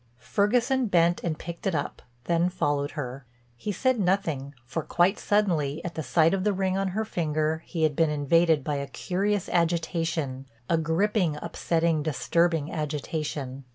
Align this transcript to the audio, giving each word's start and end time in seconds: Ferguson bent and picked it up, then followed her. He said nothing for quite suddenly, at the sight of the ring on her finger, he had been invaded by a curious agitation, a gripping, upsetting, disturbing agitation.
Ferguson 0.17 0.87
bent 0.87 1.23
and 1.23 1.37
picked 1.37 1.67
it 1.67 1.75
up, 1.75 2.01
then 2.23 2.49
followed 2.49 2.93
her. 2.97 3.23
He 3.55 3.71
said 3.71 3.99
nothing 3.99 4.55
for 4.65 4.81
quite 4.81 5.19
suddenly, 5.19 5.79
at 5.85 5.93
the 5.93 6.01
sight 6.01 6.33
of 6.33 6.43
the 6.43 6.53
ring 6.53 6.75
on 6.75 6.87
her 6.97 7.05
finger, 7.05 7.61
he 7.67 7.83
had 7.83 7.95
been 7.95 8.09
invaded 8.09 8.63
by 8.63 8.77
a 8.77 8.87
curious 8.87 9.47
agitation, 9.49 10.47
a 10.67 10.79
gripping, 10.79 11.37
upsetting, 11.39 12.01
disturbing 12.01 12.71
agitation. 12.71 13.63